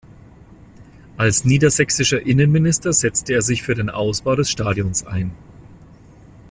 Als 1.15 1.45
Niedersächsischer 1.45 2.23
Innenminister 2.25 2.91
setzte 2.91 3.33
er 3.33 3.43
sich 3.43 3.61
für 3.61 3.75
den 3.75 3.91
Ausbau 3.91 4.35
des 4.35 4.49
Stadions 4.49 5.05
ein. 5.05 5.31